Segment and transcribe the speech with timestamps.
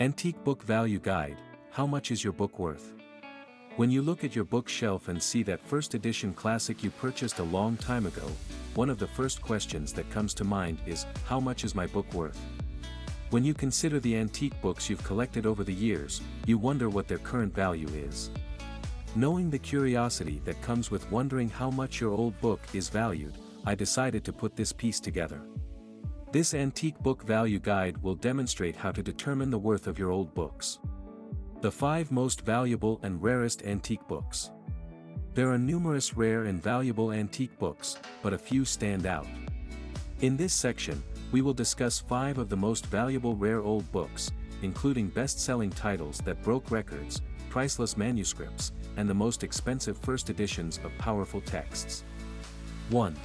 [0.00, 1.36] Antique Book Value Guide,
[1.72, 2.94] How much is your book worth?
[3.76, 7.42] When you look at your bookshelf and see that first edition classic you purchased a
[7.42, 8.26] long time ago,
[8.74, 12.10] one of the first questions that comes to mind is, how much is my book
[12.14, 12.40] worth?
[13.28, 17.18] When you consider the antique books you've collected over the years, you wonder what their
[17.18, 18.30] current value is.
[19.16, 23.34] Knowing the curiosity that comes with wondering how much your old book is valued,
[23.66, 25.42] I decided to put this piece together.
[26.32, 30.32] This antique book value guide will demonstrate how to determine the worth of your old
[30.32, 30.78] books.
[31.60, 34.52] The 5 most valuable and rarest antique books.
[35.34, 39.26] There are numerous rare and valuable antique books, but a few stand out.
[40.20, 44.30] In this section, we will discuss 5 of the most valuable rare old books,
[44.62, 50.96] including best-selling titles that broke records, priceless manuscripts, and the most expensive first editions of
[50.96, 52.04] powerful texts.
[52.90, 53.16] 1.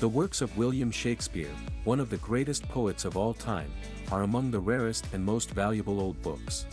[0.00, 1.50] The works of William Shakespeare,
[1.82, 3.68] one of the greatest poets of all time,
[4.12, 6.66] are among the rarest and most valuable old books.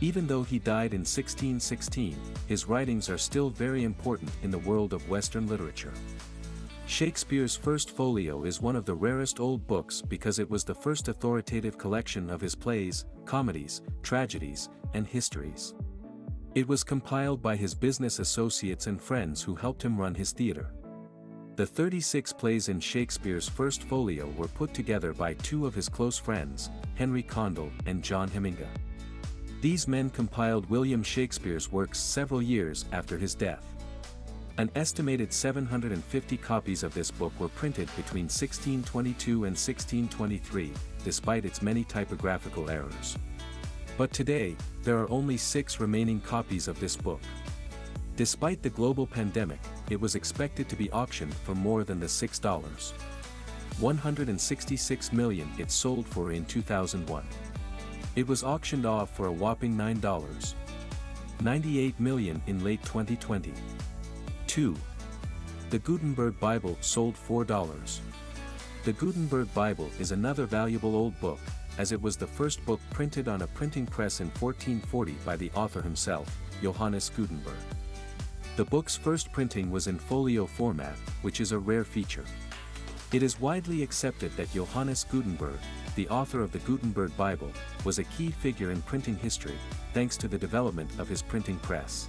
[0.00, 2.16] Even though he died in 1616,
[2.48, 5.92] his writings are still very important in the world of Western literature.
[6.86, 11.06] Shakespeare's First Folio is one of the rarest old books because it was the first
[11.06, 15.72] authoritative collection of his plays, comedies, tragedies, and histories.
[16.56, 20.72] It was compiled by his business associates and friends who helped him run his theater.
[21.60, 26.16] The 36 plays in Shakespeare's First Folio were put together by two of his close
[26.16, 28.66] friends, Henry Condell and John Heminges.
[29.60, 33.62] These men compiled William Shakespeare's works several years after his death.
[34.56, 40.72] An estimated 750 copies of this book were printed between 1622 and 1623,
[41.04, 43.18] despite its many typographical errors.
[43.98, 47.20] But today, there are only six remaining copies of this book.
[48.16, 52.92] Despite the global pandemic, it was expected to be auctioned for more than the $6.
[53.78, 57.26] 166 million it sold for in 2001.
[58.16, 60.54] It was auctioned off for a whopping $9.
[61.42, 63.52] 98 million in late 2020.
[64.46, 64.76] 2.
[65.70, 68.00] The Gutenberg Bible sold $4.
[68.84, 71.38] The Gutenberg Bible is another valuable old book,
[71.78, 75.50] as it was the first book printed on a printing press in 1440 by the
[75.52, 77.79] author himself, Johannes Gutenberg.
[78.60, 82.26] The book's first printing was in folio format, which is a rare feature.
[83.10, 85.58] It is widely accepted that Johannes Gutenberg,
[85.96, 87.50] the author of the Gutenberg Bible,
[87.86, 89.56] was a key figure in printing history,
[89.94, 92.06] thanks to the development of his printing press.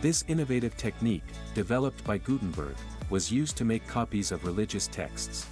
[0.00, 2.76] This innovative technique, developed by Gutenberg,
[3.10, 5.48] was used to make copies of religious texts.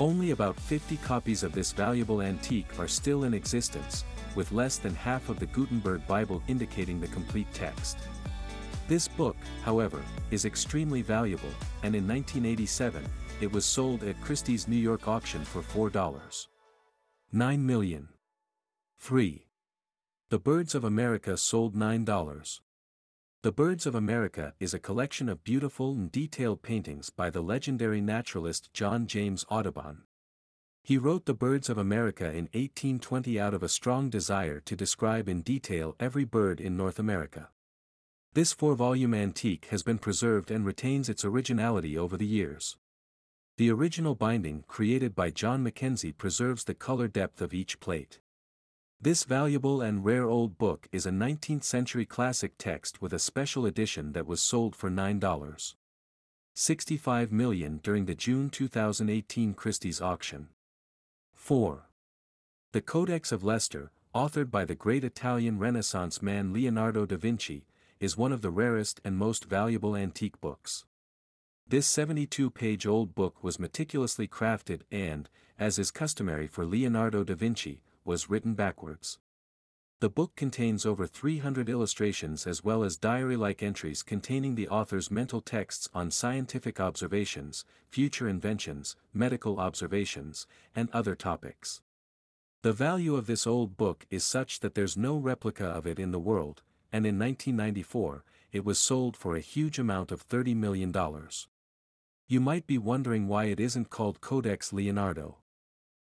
[0.00, 4.96] Only about 50 copies of this valuable antique are still in existence, with less than
[4.96, 7.98] half of the Gutenberg Bible indicating the complete text.
[8.88, 11.50] This book, however, is extremely valuable,
[11.82, 13.04] and in 1987,
[13.42, 18.08] it was sold at Christie's New York auction for $4.9 million.
[18.98, 19.46] 3.
[20.30, 22.60] The Birds of America sold $9.
[23.42, 28.00] The Birds of America is a collection of beautiful and detailed paintings by the legendary
[28.00, 30.04] naturalist John James Audubon.
[30.82, 35.28] He wrote The Birds of America in 1820 out of a strong desire to describe
[35.28, 37.50] in detail every bird in North America.
[38.34, 42.76] This four-volume antique has been preserved and retains its originality over the years.
[43.56, 48.20] The original binding created by John Mackenzie preserves the color depth of each plate.
[49.00, 54.12] This valuable and rare old book is a 19th-century classic text with a special edition
[54.12, 55.74] that was sold for $9.
[56.54, 60.48] 65 million during the June 2018 Christie's auction.
[61.32, 61.88] 4.
[62.72, 67.64] The Codex of Leicester, authored by the great Italian Renaissance man Leonardo da Vinci,
[68.00, 70.84] is one of the rarest and most valuable antique books.
[71.66, 75.28] This 72-page old book was meticulously crafted and,
[75.58, 79.18] as is customary for Leonardo da Vinci, was written backwards.
[80.00, 85.40] The book contains over 300 illustrations as well as diary-like entries containing the author's mental
[85.40, 91.82] texts on scientific observations, future inventions, medical observations, and other topics.
[92.62, 96.12] The value of this old book is such that there's no replica of it in
[96.12, 96.62] the world,
[96.92, 100.94] and in 1994, it was sold for a huge amount of $30 million.
[102.26, 105.38] You might be wondering why it isn't called Codex Leonardo.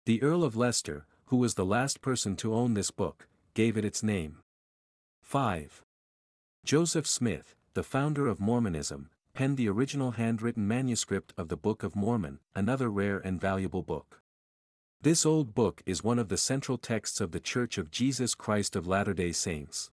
[0.04, 3.84] The Earl of Leicester, who was the last person to own this book, gave it
[3.84, 4.38] its name.
[5.20, 5.82] 5.
[6.64, 11.96] Joseph Smith, the founder of Mormonism, penned the original handwritten manuscript of the Book of
[11.96, 14.20] Mormon, another rare and valuable book.
[15.00, 18.76] This old book is one of the central texts of the Church of Jesus Christ
[18.76, 19.90] of Latter-day Saints.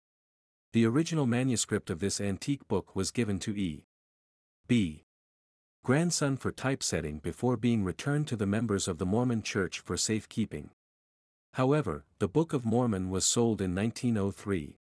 [0.73, 3.85] The original manuscript of this antique book was given to E.
[4.67, 5.03] B.
[5.83, 10.71] Grandin for typesetting before being returned to the members of the Mormon Church for safekeeping.
[11.53, 14.79] However, the Book of Mormon was sold in 1903.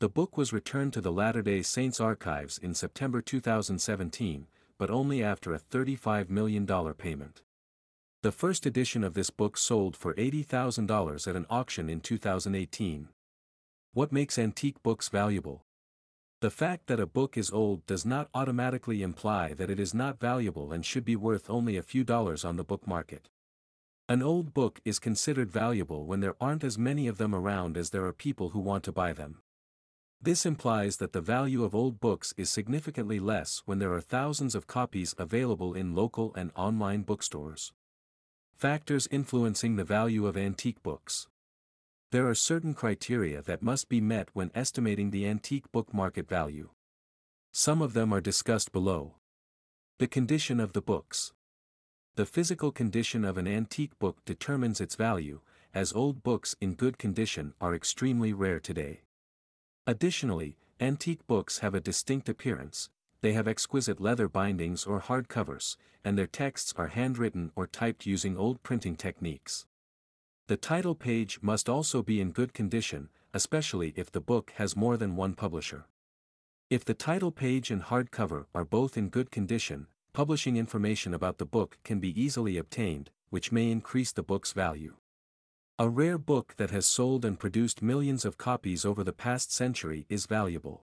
[0.00, 5.54] The book was returned to the Latter-day Saints archives in September 2017, but only after
[5.54, 7.40] a $35 million payment.
[8.22, 13.08] The first edition of this book sold for $80,000 at an auction in 2018.
[13.96, 15.64] What makes antique books valuable?
[16.42, 20.20] The fact that a book is old does not automatically imply that it is not
[20.20, 23.30] valuable and should be worth only a few dollars on the book market.
[24.06, 27.88] An old book is considered valuable when there aren't as many of them around as
[27.88, 29.40] there are people who want to buy them.
[30.20, 34.54] This implies that the value of old books is significantly less when there are thousands
[34.54, 37.72] of copies available in local and online bookstores.
[38.58, 41.28] Factors influencing the value of antique books.
[42.12, 46.70] There are certain criteria that must be met when estimating the antique book market value.
[47.52, 49.16] Some of them are discussed below.
[49.98, 51.32] The condition of the books.
[52.14, 55.40] The physical condition of an antique book determines its value,
[55.74, 59.00] as old books in good condition are extremely rare today.
[59.84, 62.88] Additionally, antique books have a distinct appearance,
[63.20, 68.06] they have exquisite leather bindings or hard covers, and their texts are handwritten or typed
[68.06, 69.66] using old printing techniques.
[70.48, 74.96] The title page must also be in good condition, especially if the book has more
[74.96, 75.86] than one publisher.
[76.70, 81.46] If the title page and hardcover are both in good condition, publishing information about the
[81.46, 84.94] book can be easily obtained, which may increase the book's value.
[85.80, 90.06] A rare book that has sold and produced millions of copies over the past century
[90.08, 90.84] is valuable.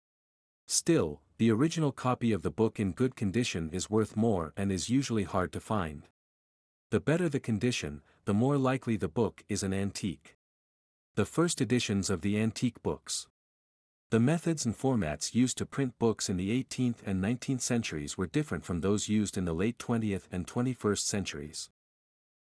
[0.67, 4.89] Still, the original copy of the book in good condition is worth more and is
[4.89, 6.09] usually hard to find.
[6.91, 10.37] The better the condition, the more likely the book is an antique.
[11.17, 13.27] The first editions of the antique books.
[14.11, 18.29] The methods and formats used to print books in the 18th and 19th centuries were
[18.29, 21.71] different from those used in the late 20th and 21st centuries.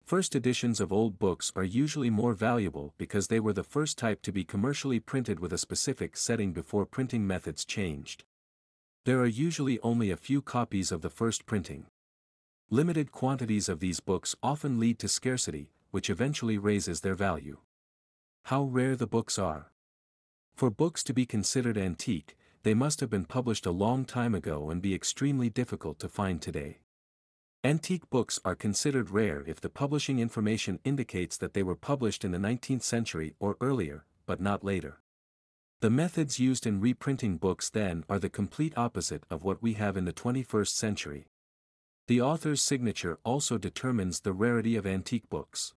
[0.05, 4.21] First editions of old books are usually more valuable because they were the first type
[4.23, 8.25] to be commercially printed with a specific setting before printing methods changed.
[9.05, 11.87] There are usually only a few copies of the first printing.
[12.69, 17.57] Limited quantities of these books often lead to scarcity, which eventually raises their value.
[18.45, 19.71] How rare the books are.
[20.55, 24.69] For books to be considered antique, they must have been published a long time ago
[24.69, 26.79] and be extremely difficult to find today.
[27.63, 32.31] Antique books are considered rare if the publishing information indicates that they were published in
[32.31, 34.99] the 19th century or earlier, but not later.
[35.79, 39.95] The methods used in reprinting books then are the complete opposite of what we have
[39.97, 41.27] in the 21st century.
[42.13, 45.73] The author's signature also determines the rarity of antique books.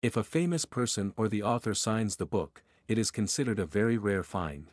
[0.00, 3.98] If a famous person or the author signs the book, it is considered a very
[3.98, 4.70] rare find.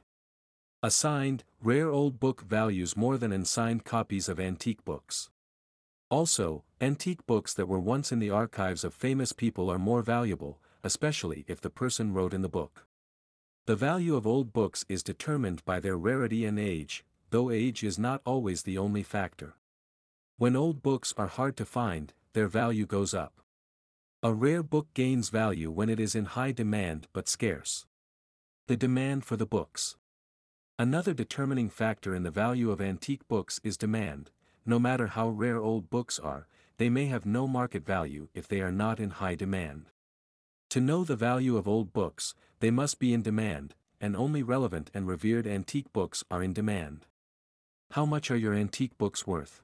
[0.81, 5.29] A signed, rare old book values more than unsigned copies of antique books.
[6.09, 10.61] Also, antique books that were once in the archives of famous people are more valuable,
[10.85, 12.87] especially if the person wrote in the book.
[13.65, 17.99] The value of old books is determined by their rarity and age, though age is
[17.99, 19.56] not always the only factor.
[20.39, 23.41] When old books are hard to find, their value goes up.
[24.21, 27.87] A rare book gains value when it is in high demand but scarce.
[28.67, 29.95] The demand for the books.
[30.77, 34.29] Another determining factor in the value of antique books is demand,
[34.63, 36.47] no matter how rare old books are,
[36.77, 39.85] they may have no market value if they are not in high demand.
[40.69, 44.91] To know the value of old books, they must be in demand, and only relevant
[44.93, 47.07] and revered antique books are in demand.
[47.91, 49.63] How much are your antique books worth?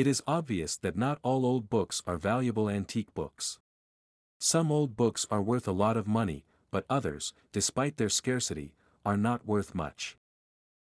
[0.00, 3.58] It is obvious that not all old books are valuable antique books.
[4.38, 8.72] Some old books are worth a lot of money, but others, despite their scarcity,
[9.04, 10.16] are not worth much.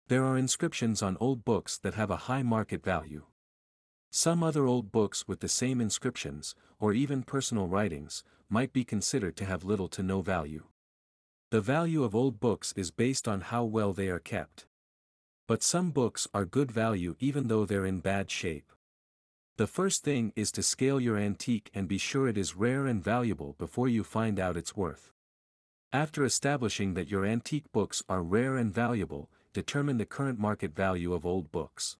[0.09, 3.23] There are inscriptions on old books that have a high market value.
[4.11, 9.35] Some other old books with the same inscriptions, or even personal writings, might be considered
[9.37, 10.65] to have little to no value.
[11.49, 14.67] The value of old books is based on how well they are kept.
[15.47, 18.71] But some books are good value even though they're in bad shape.
[19.59, 23.03] The first thing is to scale your antique and be sure it is rare and
[23.03, 25.11] valuable before you find out its worth.
[25.91, 31.13] After establishing that your antique books are rare and valuable, determine the current market value
[31.13, 31.97] of old books.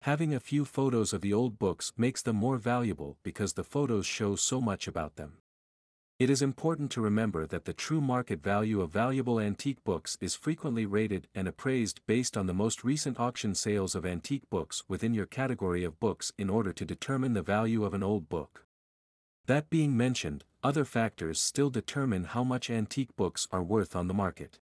[0.00, 4.04] Having a few photos of the old books makes them more valuable because the photos
[4.04, 5.36] show so much about them.
[6.22, 10.36] It is important to remember that the true market value of valuable antique books is
[10.36, 15.14] frequently rated and appraised based on the most recent auction sales of antique books within
[15.14, 18.66] your category of books in order to determine the value of an old book.
[19.46, 24.14] That being mentioned, other factors still determine how much antique books are worth on the
[24.14, 24.60] market.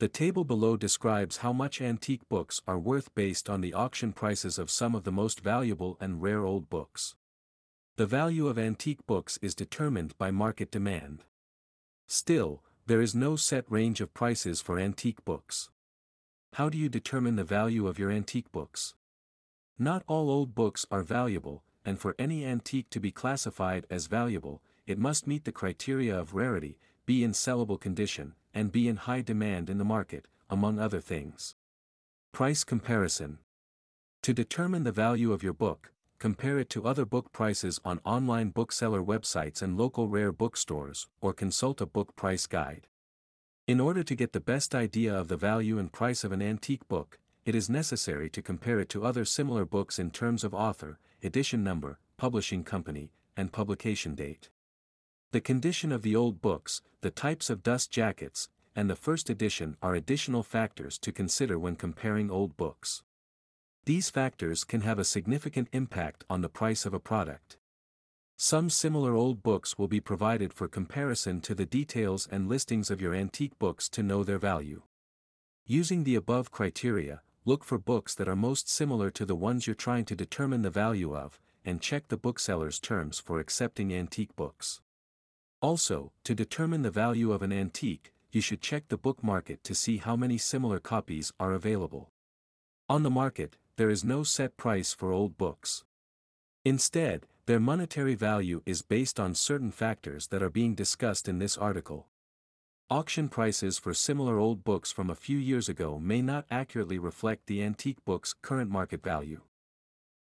[0.00, 4.58] The table below describes how much antique books are worth based on the auction prices
[4.58, 7.14] of some of the most valuable and rare old books.
[8.02, 11.22] The value of antique books is determined by market demand.
[12.08, 15.70] Still, there is no set range of prices for antique books.
[16.54, 18.96] How do you determine the value of your antique books?
[19.78, 24.62] Not all old books are valuable, and for any antique to be classified as valuable,
[24.84, 29.22] it must meet the criteria of rarity, be in sellable condition, and be in high
[29.22, 31.54] demand in the market, among other things.
[32.32, 33.38] Price comparison.
[34.22, 35.92] To determine the value of your book,
[36.22, 41.32] compare it to other book prices on online bookseller websites and local rare bookstores, or
[41.32, 42.86] consult a book price guide.
[43.66, 46.86] In order to get the best idea of the value and price of an antique
[46.86, 51.00] book, it is necessary to compare it to other similar books in terms of author,
[51.24, 54.48] edition number, publishing company, and publication date.
[55.32, 59.76] The condition of the old books, the types of dust jackets, and the first edition
[59.82, 63.02] are additional factors to consider when comparing old books.
[63.84, 67.56] These factors can have a significant impact on the price of a product.
[68.36, 73.00] Some similar old books will be provided for comparison to the details and listings of
[73.00, 74.82] your antique books to know their value.
[75.66, 79.74] Using the above criteria, look for books that are most similar to the ones you're
[79.74, 84.80] trying to determine the value of, and check the bookseller's terms for accepting antique books.
[85.60, 89.74] Also, to determine the value of an antique, you should check the book market to
[89.74, 92.10] see how many similar copies are available.
[92.88, 95.84] On the market, there is no set price for old books.
[96.64, 101.56] Instead, their monetary value is based on certain factors that are being discussed in this
[101.56, 102.06] article.
[102.90, 107.46] Auction prices for similar old books from a few years ago may not accurately reflect
[107.46, 109.40] the antique book's current market value.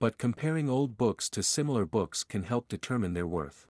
[0.00, 3.68] But comparing old books to similar books can help determine their worth.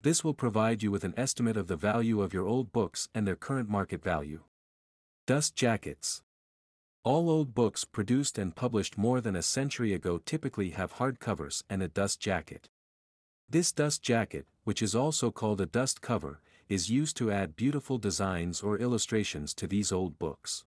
[0.00, 3.26] This will provide you with an estimate of the value of your old books and
[3.26, 4.40] their current market value.
[5.26, 6.22] Dust Jackets
[7.06, 11.80] All old books produced and published more than a century ago typically have hardcovers and
[11.80, 12.68] a dust jacket.
[13.48, 17.96] This dust jacket, which is also called a dust cover, is used to add beautiful
[17.98, 20.64] designs or illustrations to these old books.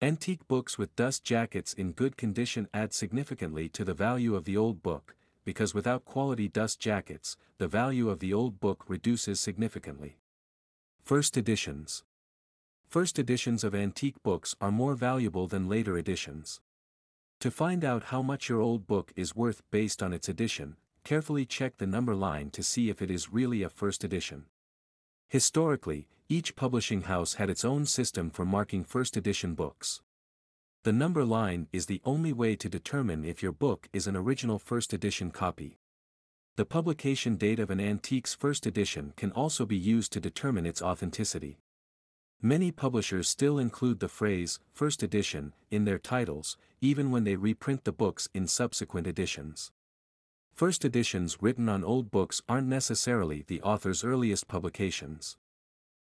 [0.00, 4.56] Antique books with dust jackets in good condition add significantly to the value of the
[4.56, 5.14] old book,
[5.44, 10.16] because without quality dust jackets, the value of the old book reduces significantly.
[11.04, 12.02] First editions
[12.92, 16.60] First editions of antique books are more valuable than later editions.
[17.40, 21.46] To find out how much your old book is worth based on its edition, carefully
[21.46, 24.44] check the number line to see if it is really a first edition.
[25.30, 30.02] Historically, each publishing house had its own system for marking first edition books.
[30.84, 34.58] The number line is the only way to determine if your book is an original
[34.58, 35.78] first edition copy.
[36.56, 40.82] The publication date of an antique's first edition can also be used to determine its
[40.82, 41.61] authenticity.
[42.44, 47.84] Many publishers still include the phrase, first edition, in their titles, even when they reprint
[47.84, 49.70] the books in subsequent editions.
[50.52, 55.36] First editions written on old books aren't necessarily the author's earliest publications.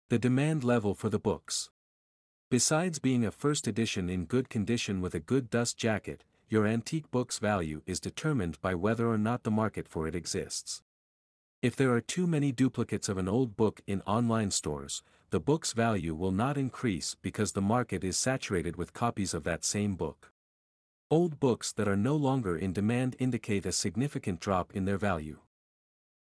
[0.09, 1.69] The demand level for the books.
[2.49, 7.11] Besides being a first edition in good condition with a good dust jacket, your antique
[7.11, 10.81] book's value is determined by whether or not the market for it exists.
[11.61, 15.01] If there are too many duplicates of an old book in online stores,
[15.33, 19.65] the book's value will not increase because the market is saturated with copies of that
[19.65, 20.31] same book.
[21.09, 25.39] Old books that are no longer in demand indicate a significant drop in their value.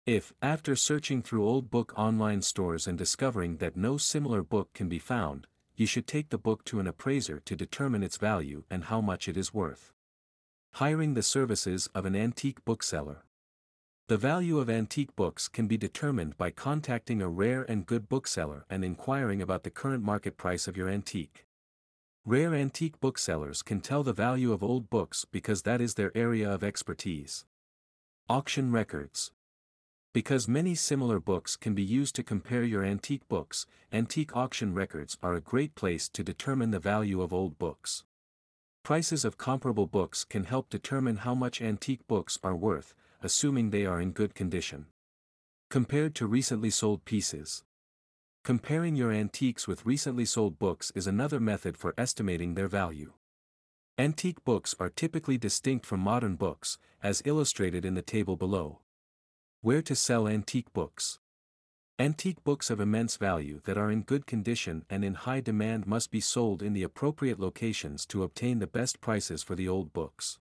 [0.06, 4.88] If, after searching through old book online stores and discovering that no similar book can
[4.88, 8.84] be found, you should take the book to an appraiser to determine its value and
[8.84, 9.92] how much it is worth.
[10.76, 13.26] Hiring the services of an antique bookseller.
[14.12, 18.66] The value of antique books can be determined by contacting a rare and good bookseller
[18.68, 21.46] and inquiring about the current market price of your antique.
[22.26, 26.52] Rare antique booksellers can tell the value of old books because that is their area
[26.52, 27.46] of expertise.
[28.28, 29.32] Auction records.
[30.12, 33.64] Because many similar books can be used to compare your antique books,
[33.94, 38.04] antique auction records are a great place to determine the value of old books.
[38.82, 43.86] Prices of comparable books can help determine how much antique books are worth, assuming they
[43.86, 44.86] are in good condition.
[45.70, 47.64] Compared to recently sold pieces.
[48.44, 53.12] Comparing your antiques with recently sold books is another method for estimating their value.
[53.98, 58.80] Antique books are typically distinct from modern books, as illustrated in the table below.
[59.60, 61.20] Where to sell antique books.
[61.98, 66.10] Antique books of immense value that are in good condition and in high demand must
[66.10, 70.40] be sold in the appropriate locations to obtain the best prices for the old books.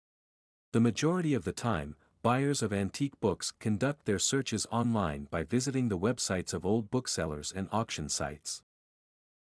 [0.73, 5.89] The majority of the time, Buyers of antique books conduct their searches online by visiting
[5.89, 8.63] the websites of old booksellers and auction sites.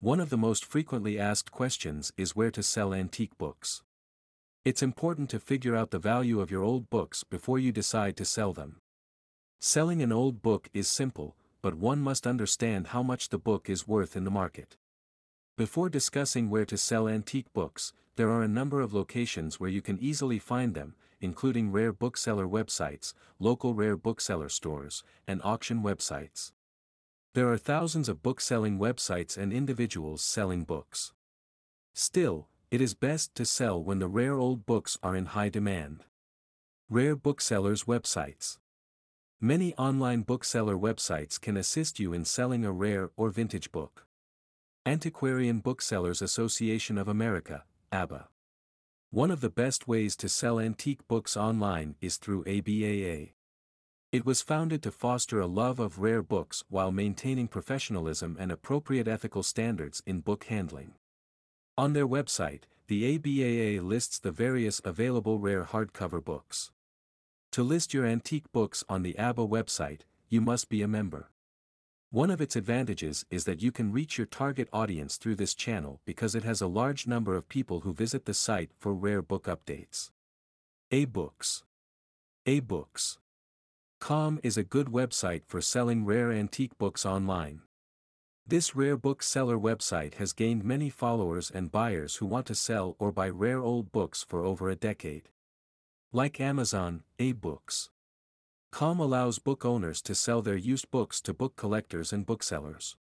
[0.01, 3.83] One of the most frequently asked questions is where to sell antique books.
[4.65, 8.25] It's important to figure out the value of your old books before you decide to
[8.25, 8.81] sell them.
[9.61, 13.87] Selling an old book is simple, but one must understand how much the book is
[13.87, 14.75] worth in the market.
[15.57, 19.81] Before discussing where to sell antique books, there are a number of locations where you
[19.81, 26.51] can easily find them, including rare bookseller websites, local rare bookseller stores, and auction websites.
[27.33, 31.13] There are thousands of bookselling websites and individuals selling books.
[31.93, 36.03] Still, it is best to sell when the rare old books are in high demand.
[36.89, 38.57] Rare booksellers websites.
[39.39, 44.05] Many online bookseller websites can assist you in selling a rare or vintage book.
[44.85, 47.63] Antiquarian Booksellers Association of America,
[47.93, 48.27] ABAA.
[49.13, 53.33] One of the best ways to sell antique books online is through ABAA.
[54.11, 59.07] It was founded to foster a love of rare books while maintaining professionalism and appropriate
[59.07, 60.95] ethical standards in book handling.
[61.77, 66.71] On their website, the ABAA lists the various available rare hardcover books.
[67.51, 71.29] To list your antique books on the ABAA website, you must be a member.
[72.13, 75.99] One of its advantages is that you can reach your target audience through this channel
[76.05, 79.45] because it has a large number of people who visit the site for rare book
[79.45, 80.11] updates.
[80.91, 81.63] AbeBooks
[82.45, 83.17] AbeBooks
[83.99, 87.61] Com is a good website for selling rare antique books online.
[88.45, 92.95] This rare book seller website has gained many followers and buyers who want to sell
[92.99, 95.29] or buy rare old books for over a decade.
[96.11, 97.89] Like Amazon, AbeBooks.
[98.73, 102.97] Com allows book owners to sell their used books to book collectors and booksellers.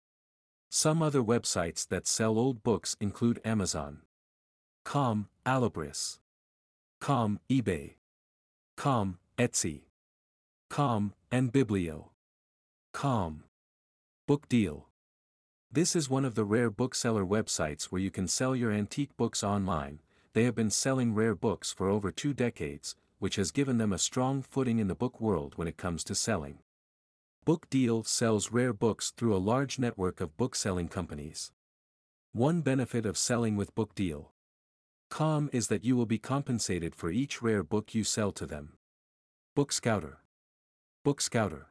[0.69, 4.03] Some other websites that sell old books include Amazon.
[4.85, 6.19] Com, Alibris.
[7.01, 7.95] Com, eBay.
[8.77, 9.81] Com, Etsy.
[10.69, 12.11] Com, and Biblio.
[12.93, 13.43] Com.
[14.25, 14.87] Book Deal.
[15.69, 19.43] This is one of the rare bookseller websites where you can sell your antique books
[19.43, 19.99] online.
[20.31, 23.97] They have been selling rare books for over two decades, which has given them a
[23.97, 26.59] strong footing in the book world when it comes to selling.
[27.45, 31.51] Book Deal sells rare books through a large network of bookselling companies.
[32.33, 34.31] One benefit of selling with Book Deal.
[35.09, 38.73] Com is that you will be compensated for each rare book you sell to them.
[39.55, 40.19] Book Scouter.
[41.03, 41.67] Book Scouter.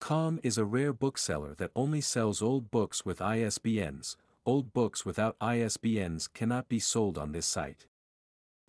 [0.00, 4.16] Com is a rare bookseller that only sells old books with ISBNs.
[4.46, 7.86] Old books without ISBNs cannot be sold on this site.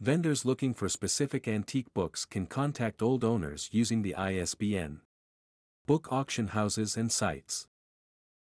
[0.02, 5.00] Vendors looking for specific antique books can contact old owners using the ISBN.
[5.86, 7.68] Book auction houses and sites.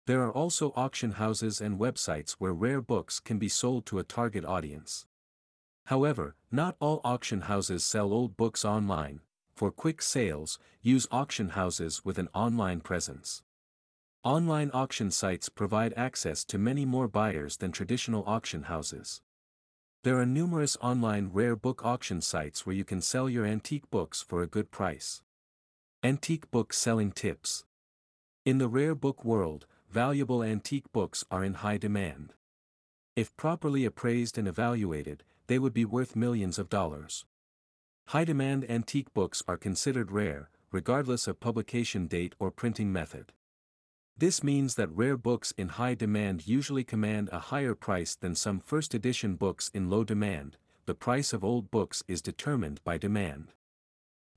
[0.07, 4.03] There are also auction houses and websites where rare books can be sold to a
[4.03, 5.05] target audience.
[5.85, 9.19] However, not all auction houses sell old books online.
[9.55, 13.43] For quick sales, use auction houses with an online presence.
[14.23, 19.21] Online auction sites provide access to many more buyers than traditional auction houses.
[20.03, 24.21] There are numerous online rare book auction sites where you can sell your antique books
[24.21, 25.21] for a good price.
[26.03, 27.63] Antique Book Selling Tips
[28.43, 32.33] In the rare book world, valuable antique books are in high demand.
[33.15, 37.23] If properly appraised and evaluated, they would be worth millions of dollars.
[38.07, 43.31] High demand antique books are considered rare, regardless of publication date or printing method.
[44.15, 48.59] This means that rare books in high demand usually command a higher price than some
[48.59, 53.53] first edition books in low demand, the price of old books is determined by demand.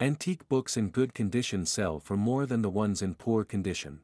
[0.01, 4.01] Antique books in good condition sell for more than the ones in poor condition.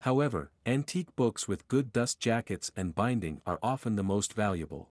[0.00, 4.90] However, antique books with good dust jackets and binding are often the most valuable.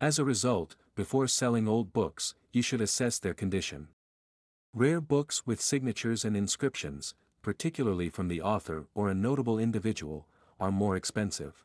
[0.00, 3.88] As a result, before selling old books, you should assess their condition.
[4.74, 10.26] Rare books with signatures and inscriptions, particularly from the author or a notable individual,
[10.58, 11.64] are more expensive.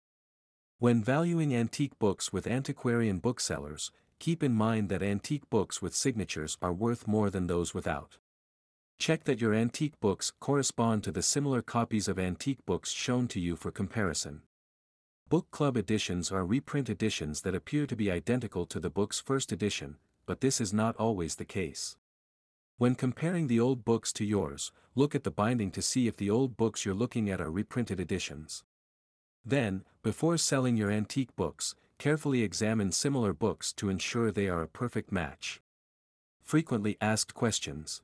[0.80, 6.58] When valuing antique books with antiquarian booksellers, keep in mind that antique books with signatures
[6.62, 8.18] are worth more than those without.
[9.00, 13.40] Check that your antique books correspond to the similar copies of antique books shown to
[13.40, 14.42] you for comparison.
[15.30, 19.52] Book Club editions are reprint editions that appear to be identical to the book's first
[19.52, 21.98] edition, but this is not always the case.
[22.78, 26.30] When comparing the old books to yours, look at the binding to see if the
[26.30, 28.64] old books you're looking at are reprinted editions.
[29.44, 34.68] Then, before selling your antique books, carefully examine similar books to ensure they are a
[34.68, 35.60] perfect match.
[36.44, 38.04] Frequently asked questions.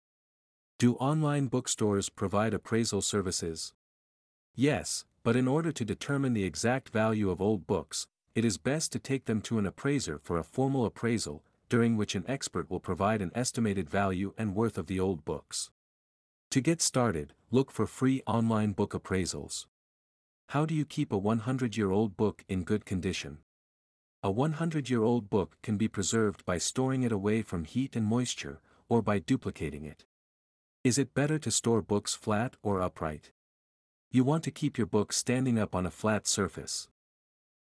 [0.80, 3.74] Do online bookstores provide appraisal services?
[4.56, 8.92] Yes, but in order to determine the exact value of old books, it is best
[8.94, 12.80] to take them to an appraiser for a formal appraisal, during which an expert will
[12.80, 15.71] provide an estimated value and worth of the old books.
[16.52, 19.65] To get started, look for free online book appraisals.
[20.49, 23.39] How do you keep a 100-year-old book in good condition?
[24.21, 29.02] A 100-year-old book can be preserved by storing it away from heat and moisture, or
[29.02, 30.06] by duplicating it.
[30.84, 33.32] Is it better to store books flat or upright?
[34.12, 36.88] You want to keep your books standing up on a flat surface.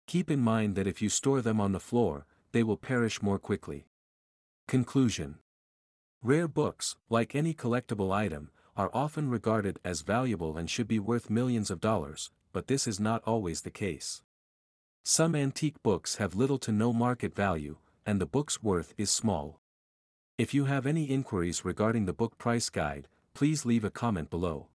[0.07, 3.39] Keep in mind that if you store them on the floor, they will perish more
[3.39, 3.87] quickly.
[4.71, 5.41] Conclusion
[6.23, 11.29] Rare books, like any collectible item, are often regarded as valuable and should be worth
[11.29, 14.23] millions of dollars, but this is not always the case.
[15.03, 19.59] Some antique books have little to no market value, and the book's worth is small.
[20.39, 24.69] If you have any inquiries regarding the book price guide, please leave a comment below.